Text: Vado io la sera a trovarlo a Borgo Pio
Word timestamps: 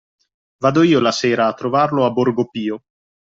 Vado 0.63 0.81
io 0.81 0.99
la 0.99 1.11
sera 1.11 1.45
a 1.45 1.53
trovarlo 1.53 2.07
a 2.07 2.09
Borgo 2.09 2.49
Pio 2.49 2.81